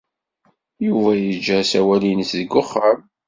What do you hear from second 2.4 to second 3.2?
uxxam.